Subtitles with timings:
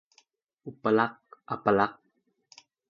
[0.65, 2.01] อุปลักษณ์-อัปลักษณ์